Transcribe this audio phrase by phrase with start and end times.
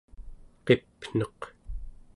[0.65, 1.39] qipneq